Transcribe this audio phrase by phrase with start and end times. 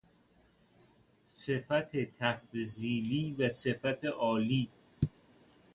[1.31, 4.69] صفت تفضیلی و صفت عالی